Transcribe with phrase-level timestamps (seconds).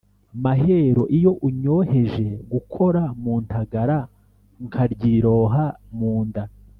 [0.43, 5.65] Mahero iyo unyohejeGukora mu ntagaraNkaryiroha
[5.97, 6.43] mu nda